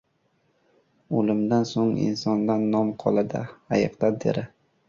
[1.19, 4.49] •O‘limdan so‘ng insondan nom qoladi, ayiqdan― teri.